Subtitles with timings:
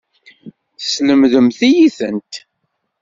[0.79, 2.33] Teslemdemt-iyi-tent.